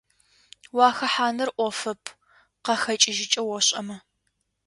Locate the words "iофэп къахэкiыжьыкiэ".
1.57-3.41